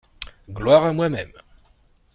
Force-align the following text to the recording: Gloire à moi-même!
Gloire 0.49 0.87
à 0.87 0.93
moi-même! 0.93 1.31